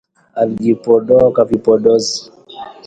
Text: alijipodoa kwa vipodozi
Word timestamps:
alijipodoa 0.35 1.31
kwa 1.31 1.45
vipodozi 1.45 2.31